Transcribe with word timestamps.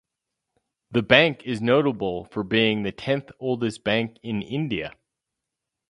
The 0.89 1.03
bank 1.03 1.43
is 1.45 1.61
notable 1.61 2.25
for 2.25 2.41
being 2.43 2.81
the 2.81 2.91
tenth 2.91 3.31
oldest 3.39 3.83
bank 3.83 4.17
in 4.23 4.41
India. 4.41 4.93